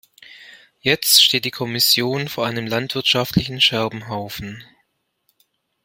Jetzt 0.79 1.21
steht 1.23 1.45
die 1.45 1.51
Kommission 1.51 2.27
vor 2.27 2.47
einem 2.47 2.65
landwirtschaftlichen 2.65 3.61
Scherbenhaufen. 3.61 4.63